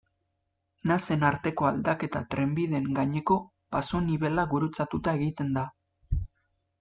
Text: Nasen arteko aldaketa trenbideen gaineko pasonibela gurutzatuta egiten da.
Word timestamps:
Nasen 0.91 1.25
arteko 1.27 1.67
aldaketa 1.71 2.21
trenbideen 2.33 2.87
gaineko 2.99 3.37
pasonibela 3.77 4.47
gurutzatuta 4.55 5.15
egiten 5.21 5.53
da. 5.59 5.67